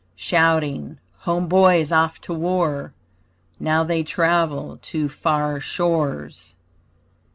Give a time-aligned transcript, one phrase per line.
[0.15, 2.91] Shouting home boys off to war!
[3.59, 6.55] Now they travel to far shores.